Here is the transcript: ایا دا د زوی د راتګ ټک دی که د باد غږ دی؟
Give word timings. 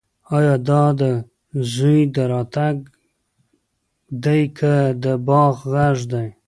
ایا 0.35 0.55
دا 0.69 0.83
د 0.99 1.01
زوی 1.73 1.99
د 2.15 2.17
راتګ 2.31 2.77
ټک 2.79 2.89
دی 4.23 4.41
که 4.57 4.73
د 5.03 5.05
باد 5.27 5.55
غږ 5.71 5.97
دی؟ 6.11 6.27